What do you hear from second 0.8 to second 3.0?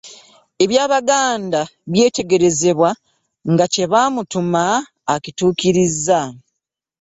Buganda byetegerezebwa